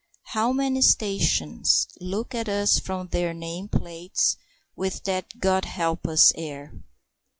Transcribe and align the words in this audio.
How 0.33 0.51
many 0.51 0.81
stations 0.81 1.87
look 1.99 2.33
at 2.33 2.49
us 2.49 2.79
from 2.79 3.09
their 3.09 3.35
name 3.35 3.67
plates 3.67 4.35
with 4.75 5.03
that 5.03 5.37
"God 5.39 5.65
help 5.65 6.07
us!" 6.07 6.31
air! 6.33 6.73